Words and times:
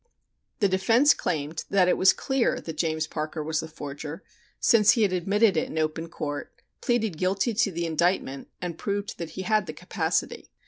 The 0.61 0.67
defense 0.67 1.13
claimed 1.13 1.63
that 1.69 1.87
it 1.87 1.95
was 1.95 2.11
clear 2.11 2.59
that 2.59 2.75
James 2.75 3.05
Parker 3.05 3.43
was 3.43 3.59
the 3.59 3.67
forger, 3.67 4.23
since 4.59 4.93
he 4.93 5.03
had 5.03 5.13
admitted 5.13 5.55
it 5.55 5.67
in 5.67 5.77
open 5.77 6.09
court, 6.09 6.51
pleaded 6.81 7.19
guilty 7.19 7.53
to 7.53 7.71
the 7.71 7.85
indictment 7.85 8.47
and 8.59 8.79
proved 8.79 9.19
that 9.19 9.29
he 9.37 9.43
had 9.43 9.67
the 9.67 9.73
capacity. 9.73 10.49